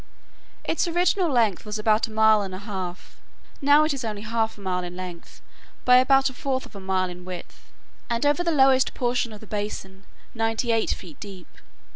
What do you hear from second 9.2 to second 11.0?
of the basin ninety eight